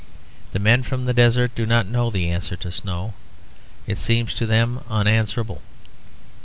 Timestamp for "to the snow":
2.55-3.13